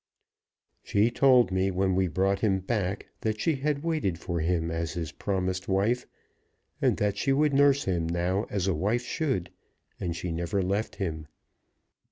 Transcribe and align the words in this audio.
She 0.81 1.11
told 1.11 1.51
me 1.51 1.69
when 1.69 1.93
we 1.93 2.07
brought 2.07 2.39
him 2.39 2.57
back 2.61 3.05
that 3.21 3.39
she 3.39 3.57
had 3.57 3.83
waited 3.83 4.17
for 4.17 4.39
him 4.39 4.71
as 4.71 4.93
his 4.93 5.11
promised 5.11 5.67
wife, 5.67 6.07
and 6.81 6.97
that 6.97 7.17
she 7.17 7.31
would 7.31 7.53
nurse 7.53 7.83
him 7.83 8.09
now 8.09 8.47
as 8.49 8.65
a 8.65 8.73
wife 8.73 9.03
should; 9.03 9.51
and 9.99 10.15
she 10.15 10.31
never 10.31 10.63
left 10.63 10.95
him. 10.95 11.27